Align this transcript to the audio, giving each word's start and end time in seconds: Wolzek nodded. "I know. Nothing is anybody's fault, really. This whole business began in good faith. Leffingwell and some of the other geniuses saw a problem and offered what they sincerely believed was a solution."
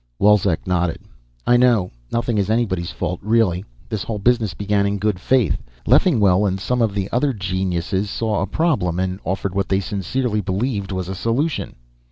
Wolzek 0.17 0.65
nodded. 0.65 0.97
"I 1.45 1.57
know. 1.57 1.91
Nothing 2.11 2.39
is 2.39 2.49
anybody's 2.49 2.89
fault, 2.89 3.19
really. 3.21 3.63
This 3.87 4.01
whole 4.01 4.17
business 4.17 4.55
began 4.55 4.87
in 4.87 4.97
good 4.97 5.19
faith. 5.19 5.61
Leffingwell 5.85 6.43
and 6.47 6.59
some 6.59 6.81
of 6.81 6.95
the 6.95 7.07
other 7.11 7.33
geniuses 7.33 8.09
saw 8.09 8.41
a 8.41 8.47
problem 8.47 8.99
and 8.99 9.19
offered 9.23 9.53
what 9.53 9.69
they 9.69 9.79
sincerely 9.79 10.41
believed 10.41 10.91
was 10.91 11.07
a 11.07 11.13
solution." 11.13 11.75